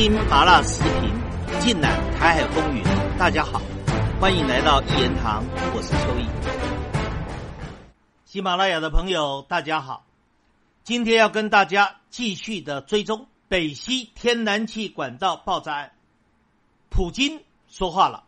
[0.00, 1.12] 听麻辣时评，
[1.58, 2.84] 尽览台海风云。
[3.18, 3.60] 大家好，
[4.20, 6.28] 欢迎来到一言堂，我是秋意。
[8.24, 10.06] 喜马拉雅的朋友，大家好，
[10.84, 15.90] 今天要跟大家继续的追踪北溪天然气管道爆炸案。
[16.90, 18.22] 普京说话了，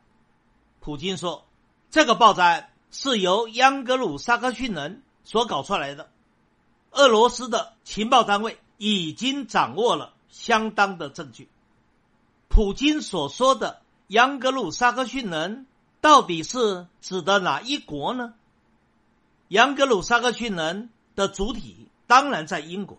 [0.80, 1.46] 普京说，
[1.88, 6.10] 这个爆炸案是由央格鲁萨克逊人所搞出来的，
[6.90, 10.14] 俄罗斯的情报单位已经掌握了。
[10.32, 11.48] 相当的证据。
[12.50, 15.66] 普京所说的扬格鲁萨克逊人
[16.00, 18.34] 到底是指的哪一国呢？
[19.46, 22.98] 扬格鲁萨克逊人的主体当然在英国，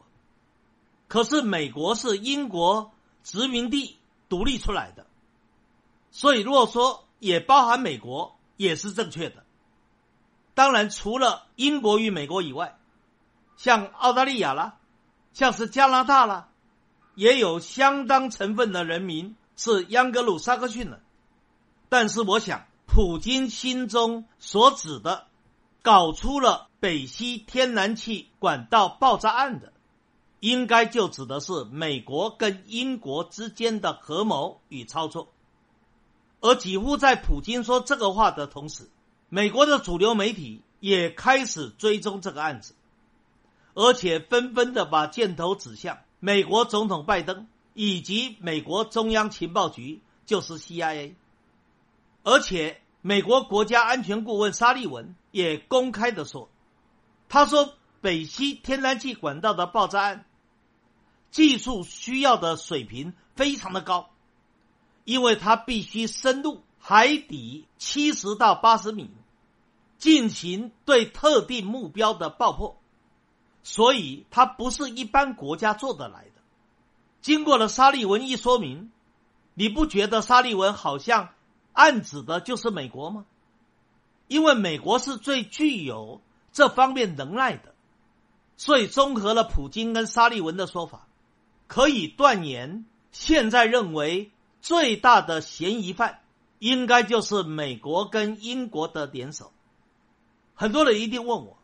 [1.10, 3.98] 可是美国是英国殖民地
[4.30, 5.06] 独立出来的，
[6.12, 9.44] 所以如果说也包含美国也是正确的。
[10.54, 12.78] 当然，除了英国与美国以外，
[13.58, 14.78] 像澳大利亚啦，
[15.34, 16.48] 像是加拿大啦。
[17.16, 21.00] 也有相当成分的人民是央格鲁萨克逊人，
[21.88, 25.28] 但是我想，普京心中所指的
[25.84, 29.72] 搞出了北溪天然气管道爆炸案的，
[30.40, 35.28] 应该就指的是美国跟英国之间的合谋与操作。
[36.40, 38.90] 而几乎在普京说这个话的同时，
[39.30, 42.74] 美国的主流媒体也开始追踪这个案子，
[43.76, 46.00] 而且纷纷的把箭头指向。
[46.20, 51.16] 美国总统拜登以及美国中央情报局就是 CIA，
[52.24, 56.50] 而且美国国家安全顾问沙利文也公开的说，
[57.30, 60.26] 他说北溪天然气管道的爆炸案
[61.30, 64.10] 技术需要的水平非常的高，
[65.06, 69.10] 因为它必须深入海底七十到八十米，
[69.98, 72.78] 进行对特定目标的爆破。
[73.64, 76.41] 所以，它不是一般国家做得来的。
[77.22, 78.92] 经过了沙利文一说明，
[79.54, 81.30] 你不觉得沙利文好像
[81.74, 83.26] 暗指的就是美国吗？
[84.28, 86.22] 因为美国是最具有
[86.52, 87.76] 这方面能耐的，
[88.58, 91.08] 所以综合了普京跟沙利文的说法，
[91.68, 94.32] 可以断言，现在认为
[94.62, 96.22] 最大的嫌疑犯
[96.60, 99.52] 应该就是美国跟英国的联手。
[100.56, 101.58] 很多人一定问我。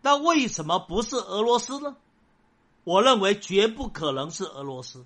[0.00, 1.96] 那为什么不是俄罗斯呢？
[2.84, 5.04] 我认为绝不可能是俄罗斯，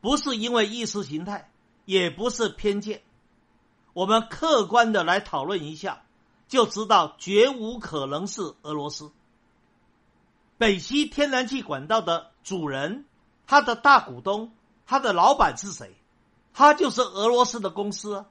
[0.00, 1.50] 不是因为意识形态，
[1.84, 3.02] 也不是偏见。
[3.92, 6.02] 我们客观的来讨论一下，
[6.48, 9.10] 就知道绝无可能是俄罗斯。
[10.58, 13.04] 北溪天然气管道的主人，
[13.46, 14.52] 他的大股东，
[14.86, 15.96] 他的老板是谁？
[16.52, 18.26] 他就是俄罗斯的公司啊。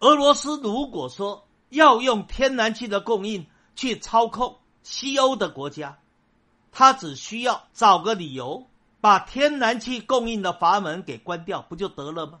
[0.00, 4.58] 俄罗斯如果说要用天然气的供应去操控。
[4.82, 5.98] 西欧的国家，
[6.78, 8.66] 他只需要找个理由
[9.00, 12.40] 把天然气供应的阀门给关掉，不就得了吗？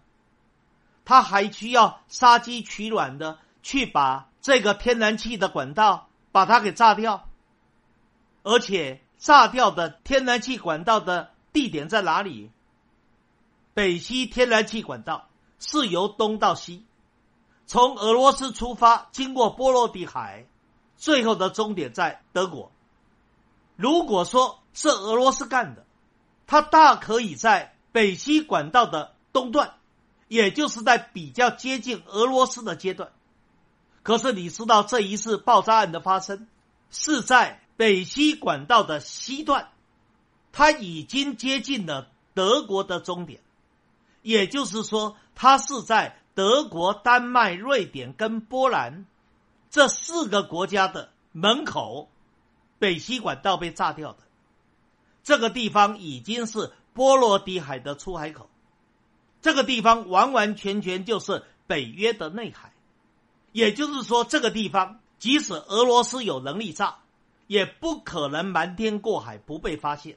[1.06, 7.26] 他还需要杀鸡取卵的去把这个天然气的管道把它给炸掉，
[8.42, 12.50] 而且炸掉的天然气管道的地点在哪里？
[13.72, 16.84] 北溪天然气管道是由东到西，
[17.64, 20.44] 从俄罗斯出发，经过波罗的海。
[20.98, 22.70] 最后的终点在德国。
[23.76, 25.84] 如果说是俄罗斯干的，
[26.46, 29.74] 他大可以在北溪管道的东段，
[30.28, 33.12] 也就是在比较接近俄罗斯的阶段。
[34.02, 36.46] 可是你知道这一次爆炸案的发生
[36.90, 39.68] 是在北溪管道的西段，
[40.52, 43.40] 它已经接近了德国的终点，
[44.22, 49.06] 也就是说，它是在德国、丹麦、瑞典跟波兰。
[49.68, 52.08] 这四个国家的门口，
[52.78, 54.18] 北溪管道被炸掉的。
[55.22, 58.48] 这个地方已经是波罗的海的出海口，
[59.42, 62.72] 这个地方完完全全就是北约的内海，
[63.52, 66.98] 也就是说，这个地方即使俄罗斯有能力炸，
[67.46, 70.16] 也不可能瞒天过海不被发现，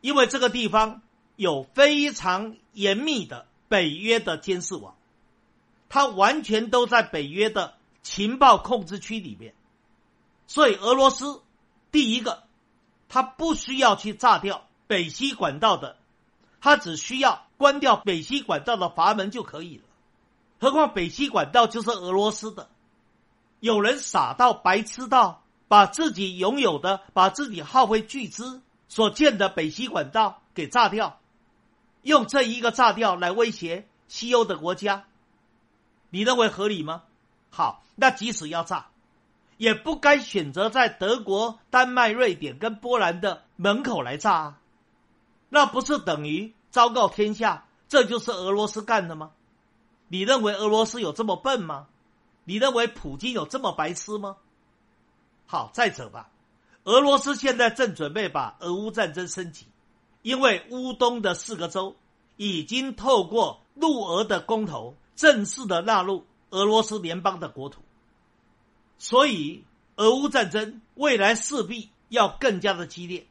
[0.00, 1.02] 因为这个地方
[1.36, 4.96] 有非常严密的北约的监视网，
[5.88, 7.74] 它完全都在北约的。
[8.00, 9.54] 情报控制区里面，
[10.46, 11.42] 所以俄罗斯
[11.90, 12.44] 第一个，
[13.08, 15.96] 他不需要去炸掉北溪管道的，
[16.60, 19.82] 他只需要关掉北溪管道的阀门就可以了。
[20.60, 22.68] 何况北溪管道就是俄罗斯的，
[23.60, 31.20] 有人傻到白痴到把自己拥有的、把自己耗费巨资所建的北溪管道给炸掉，
[32.02, 35.04] 用这一个炸掉来威胁西欧的国家，
[36.10, 37.02] 你认为合理吗？
[37.50, 38.88] 好，那即使要炸，
[39.58, 44.60] 也不该选择在德国、丹麦、瑞典跟波兰的门口来炸啊！
[45.50, 49.32] 那不是等于昭告天下，这就是俄罗斯干的吗？
[50.08, 51.88] 你认为俄罗斯有这么笨吗？
[52.44, 54.36] 你认为普京有这么白痴吗？
[55.46, 56.30] 好，再者吧，
[56.84, 59.66] 俄罗斯现在正准备把俄乌战争升级，
[60.22, 61.96] 因为乌东的四个州
[62.36, 67.82] 已经透过入俄的公投，正式的纳入俄罗斯联邦的国土，
[68.98, 69.64] 所以
[69.96, 73.26] 俄乌战争未来势必要更加的激烈。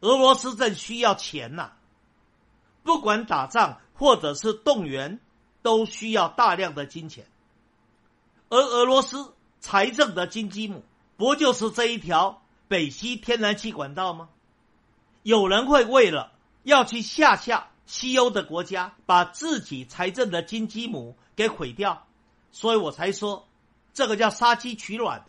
[0.00, 1.72] 俄罗斯正需要钱呐，
[2.84, 5.18] 不管打仗或者是动员，
[5.62, 7.26] 都需要大量的金钱。
[8.48, 10.84] 而俄罗斯财政的金鸡母，
[11.16, 14.28] 不就是这一条北溪天然气管道吗？
[15.24, 16.30] 有人会为了
[16.62, 22.06] 要去吓吓西欧的国家，把自己财政的金鸡母给毁掉，
[22.52, 23.47] 所以我才说
[23.94, 25.24] 这个叫杀鸡取卵。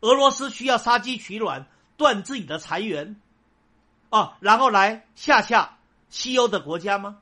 [0.00, 1.66] 俄罗斯需要杀鸡取卵，
[1.96, 3.20] 断自己的财源。
[4.10, 5.78] 哦，然后来吓吓
[6.08, 7.18] 西欧的国家吗？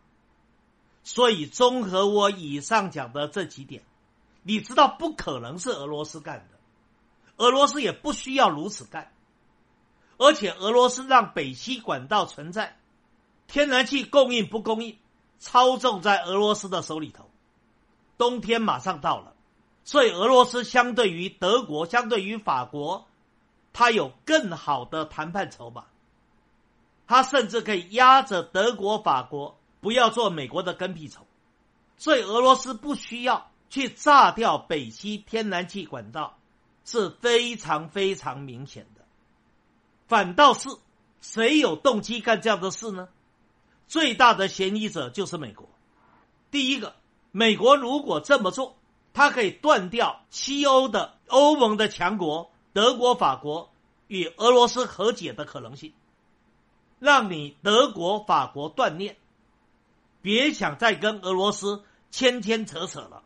[1.03, 3.85] 所以综合我以上讲的这几点，
[4.43, 6.59] 你知道不可能是俄罗斯干的，
[7.37, 9.13] 俄罗斯也不需要如此干，
[10.19, 12.77] 而且俄罗斯让北溪管道存在，
[13.47, 14.99] 天然气供应不供应，
[15.39, 17.31] 操纵在俄罗斯的手里头。
[18.19, 19.36] 冬天马上到了，
[19.87, 23.07] 所以俄罗斯相对于德国，相对于法国，
[23.73, 25.85] 它有更好的谈判筹码。
[27.07, 31.25] 他甚至可以压着德国、法国不要做美国的跟屁虫，
[31.97, 36.37] 所以俄罗斯不需要去炸掉北溪天然气管道，
[36.85, 39.05] 是非常非常明显的。
[40.09, 40.69] 反倒是
[41.21, 43.09] 谁有动机干这样的事呢？
[43.87, 45.69] 最大的嫌疑者就是美国。
[46.51, 46.97] 第一个，
[47.31, 48.77] 美国如果这么做，
[49.17, 53.73] 它可以断掉西欧的欧盟的强国德国、法国
[54.09, 55.95] 与俄罗斯和解的可能性。
[56.99, 59.17] 让你德国、法国断念，
[60.21, 63.23] 别想再跟俄罗斯牵牵扯扯了，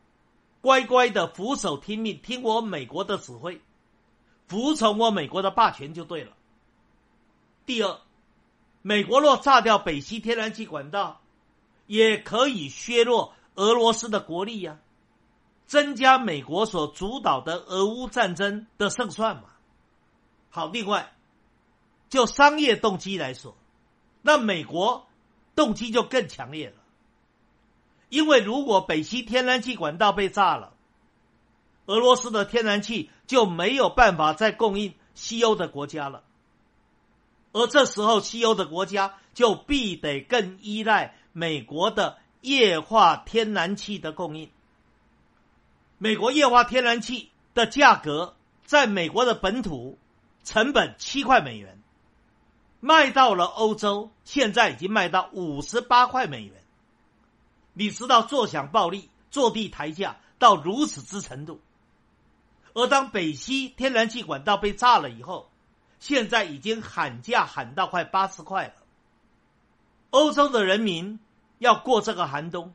[0.60, 3.60] 乖乖的俯首听命，听我美国的指挥，
[4.46, 6.34] 服从我美国的霸权就对了。
[7.66, 7.98] 第二，
[8.82, 11.20] 美国若炸掉北溪天然气管道，
[11.88, 14.78] 也可以削弱俄罗斯的国力呀，
[15.70, 19.44] 增加美国所主导的俄乌战争的胜算嘛。
[20.48, 21.12] 好，另外，
[22.08, 23.56] 就商业动机来说。
[24.20, 25.06] 那美国
[25.54, 26.74] 动机就更强烈了，
[28.08, 30.72] 因为如果北溪天然气管道被炸了，
[31.86, 36.24] 俄罗斯的天然气就没有办法再供应西欧的国家了，
[37.52, 44.50] 而这时候西欧的国家就必得更依赖美国的液化天然气的供应。
[46.02, 49.98] 美国液化天然气的价格在美国的本土
[50.44, 51.78] 成本七块美元。
[52.80, 56.54] 卖到了欧洲，现在已经卖到五十八块美元。
[57.74, 61.60] 你知道坐享暴利、坐地抬价到如此之程度。
[62.72, 65.50] 而当北溪天然气管道被炸了以后，
[65.98, 68.72] 现在已经喊价喊到快八十块了。
[70.08, 71.20] 欧洲的人民
[71.58, 72.72] 要过这个寒冬，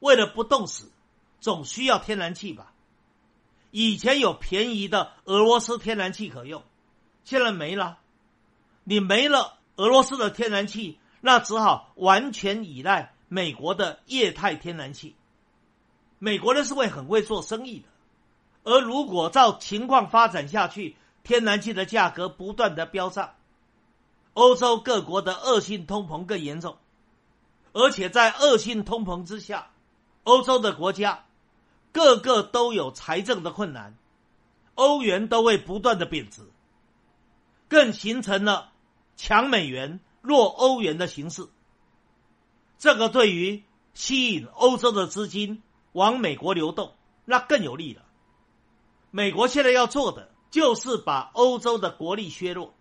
[0.00, 0.90] 为了不冻死，
[1.40, 2.72] 总需要天然气吧？
[3.70, 6.62] 以前有便宜的俄罗斯天然气可用，
[7.24, 7.98] 现在没了。
[8.84, 15.14] 你没了俄罗斯的天然气，那只好完全依赖美国的液态天然气。
[16.18, 17.88] 美国人是会很会做生意的，
[18.64, 23.34] 而如果照情况发展下去，天然气的价格不断的飙涨，
[24.32, 26.78] 欧洲各国的恶性通膨更严重，
[27.72, 29.70] 而且在恶性通膨之下，
[30.24, 31.26] 欧洲的国家
[31.92, 33.96] 个个都有财政的困难，
[34.74, 36.42] 欧元都会不断的贬值，
[37.68, 38.72] 更形成了。
[39.20, 41.48] 强美元、弱欧元的形式，
[42.78, 48.02] 这个对于吸引欧洲的资金往美国流动，那更有利了。
[49.10, 52.74] 美国现在要做的就是把欧洲的国力削弱，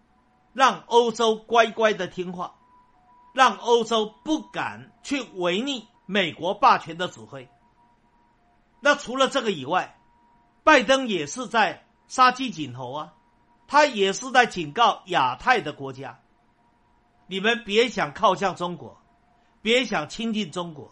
[0.53, 2.53] 让欧洲乖乖的听话，
[3.33, 7.49] 让欧洲不敢去违逆美国霸权的指挥。
[8.79, 9.99] 那除了这个以外，
[10.63, 13.13] 拜登也是在杀鸡儆猴啊，
[13.67, 16.19] 他也是在警告亚太的国家。
[17.27, 19.01] 你们别想靠向中国，
[19.61, 20.91] 别想亲近中国，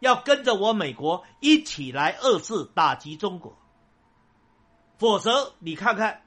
[0.00, 3.56] 要跟着我美国一起来遏制打击中国。
[4.96, 6.22] 否则，你看看，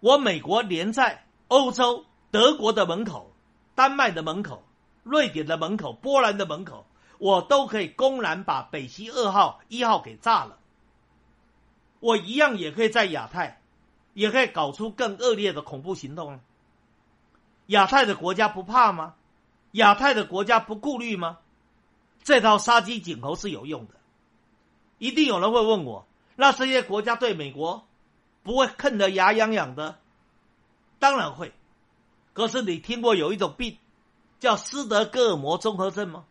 [0.00, 3.34] 我美国连在欧洲德国的门口、
[3.74, 4.62] 丹麦的门口、
[5.02, 6.86] 瑞典的门口、波兰的门口，
[7.22, 10.58] 我都可以公然把北溪二号、一号给炸了。
[12.00, 13.60] 我一样也可以在亚太，
[14.12, 16.40] 也可以搞出更恶劣的恐怖行动。
[17.66, 19.14] 亚太的国家不怕吗？
[19.70, 21.38] 亚太的国家不顾虑吗？
[22.24, 23.94] 这套杀鸡儆猴是有用的。
[24.98, 27.86] 一定有人会问我：那这些国家对美国
[28.42, 30.00] 不会恨得牙痒痒的？
[30.98, 31.52] 当然会。
[32.32, 33.78] 可是你听过有一种病
[34.40, 36.24] 叫斯德哥尔摩综合症吗？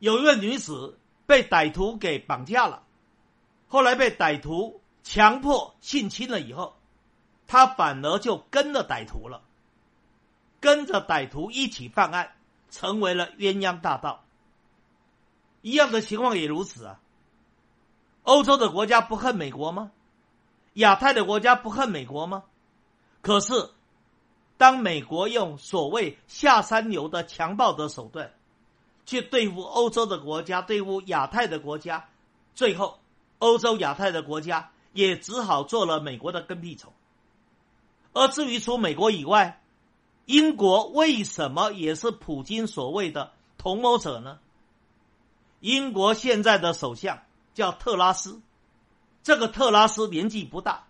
[0.00, 2.82] 有一位女子被歹徒给绑架了，
[3.68, 6.74] 后来被歹徒强迫性侵了以后，
[7.46, 9.42] 她反而就跟了歹徒了，
[10.58, 12.32] 跟着歹徒一起犯案，
[12.70, 14.24] 成为了鸳鸯大盗。
[15.60, 16.98] 一样的情况也如此啊。
[18.22, 19.92] 欧洲的国家不恨美国吗？
[20.74, 22.44] 亚太的国家不恨美国吗？
[23.20, 23.70] 可是，
[24.56, 28.32] 当美国用所谓下三流的强暴的手段
[29.06, 32.08] 去对付欧洲的国家、对付亚太的国家，
[32.54, 33.00] 最后
[33.38, 36.92] 欧洲、亚太的国家也只好做了美国的跟屁虫。
[38.12, 39.62] 而至于除美国以外，
[40.26, 44.38] 英国为什么也是普京所谓的同谋者呢？
[45.60, 47.22] 英国现在的首相。
[47.52, 48.40] 叫特拉斯，
[49.24, 50.86] 这个特拉斯年纪不大，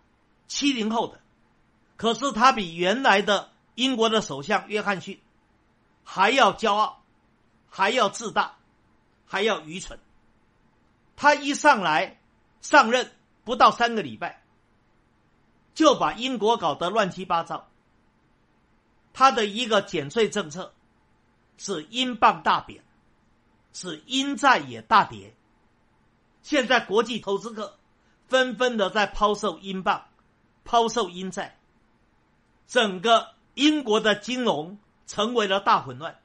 [0.46, 1.18] 七零后的，
[1.96, 5.18] 可是他比原来的英国的首相约翰逊
[6.04, 6.99] 还要骄傲，
[7.70, 8.56] 还要自大，
[9.26, 9.98] 还要愚蠢。
[11.16, 12.20] 他一上来
[12.60, 13.10] 上任
[13.44, 14.42] 不到三个礼拜，
[15.74, 17.68] 就把英国搞得乱七八糟。
[19.12, 20.72] 他的一个减税政策
[21.56, 22.82] 是英镑大贬，
[23.72, 25.34] 是英债也大跌。
[26.42, 27.78] 现在国际投资客
[28.28, 30.06] 纷纷的在抛售英镑、
[30.64, 31.58] 抛售英债，
[32.66, 36.18] 整个英国的金融成为了大混乱，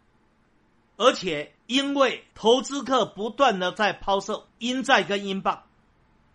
[0.98, 5.64] 而且因为投资客不断的在抛售英债跟英镑，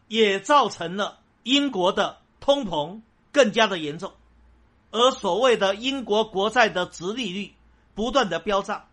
[0.08, 3.00] 也造成了英国的通膨
[3.32, 4.12] 更加的严重，
[4.90, 7.54] 而所谓的英国国债的值利率
[7.94, 8.88] 不断的飙涨，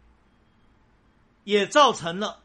[1.43, 2.39] 也造成了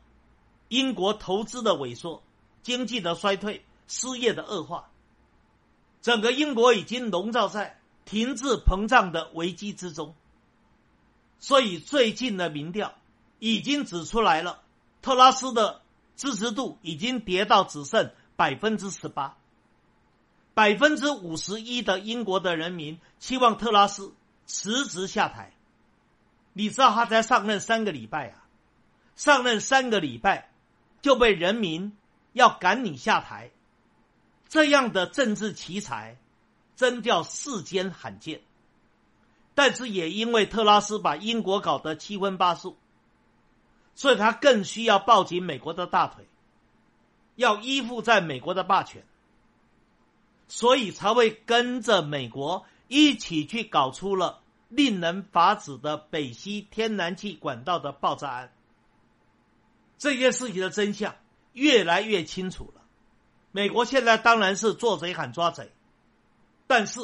[0.69, 2.23] 英国投资的萎缩。
[2.63, 4.89] 经济的衰退、失业的恶化，
[6.01, 10.15] 整个英国已经笼罩在停滞膨胀的危机之中。
[11.41, 12.95] 所以最近的民调
[13.43, 14.63] 已经指出来了，
[15.03, 15.83] 特拉斯的
[16.15, 19.37] 支持度已经跌到只剩百分之十八，
[20.55, 24.15] 百分之五十一的英国的人民希望特拉斯
[24.47, 25.53] 辞职下台。
[26.53, 28.47] 你知道他才上任三个礼拜啊，
[29.17, 30.53] 上任三个礼拜
[31.03, 31.97] 就被人民。
[32.35, 33.51] 要赶你下台，
[34.49, 36.17] 这样的政治奇才，
[36.77, 38.41] 真叫世间罕见。
[39.55, 42.79] 但是也因为特拉斯把英国搞得七荤八素，
[43.95, 46.27] 所以他更需要抱紧美国的大腿，
[47.37, 49.05] 要依附在美国的霸权，
[50.49, 58.53] 所以才会跟着美国一起去搞出了令人发指的北溪天然气管道的爆炸案。
[59.99, 61.15] 这件事情的真相。
[61.55, 62.81] 越来越清楚了，
[63.51, 65.71] 美国现在当然是做贼喊抓贼，
[66.67, 66.99] 但是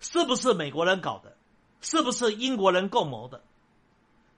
[0.00, 1.36] 是不是美国人搞的，
[1.80, 3.44] 是不是英国人共谋的？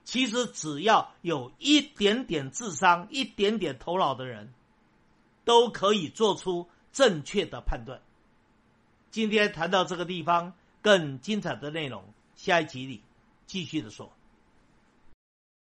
[0.05, 4.53] 其实只要有一点点智商、一点点头脑的人，
[5.43, 7.99] 都可以做出正确的判断。
[9.09, 13.01] 今天谈到这个地方，更精彩的内容，下一集里
[13.47, 14.11] 继续的说。